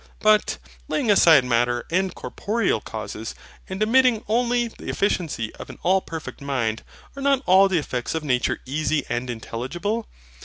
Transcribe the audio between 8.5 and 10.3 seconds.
easy and intelligible?